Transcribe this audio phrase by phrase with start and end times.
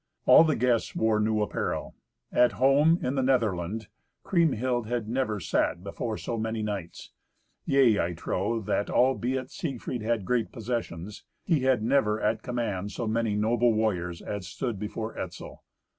[0.25, 1.95] All the guests wore new apparel.
[2.31, 3.87] At home, in the Netherland,
[4.23, 7.11] Kriemhild had never sat before so many knights;
[7.67, 13.05] yea, I trow, that albeit Siegfried had great possessions, he had never at command so
[13.05, 15.63] many noble warriors as stood before Etzel.